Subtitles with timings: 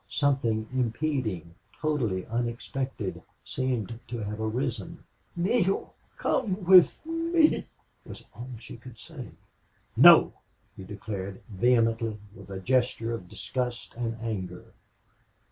[0.09, 5.03] Something impeding, totally unexpected, seemed to have arisen.
[5.35, 7.67] "Neale come with me!"
[8.03, 9.29] was all she could say.
[9.95, 10.33] "No!"
[10.75, 14.73] he declared, vehemently, with a gesture of disgust and anger.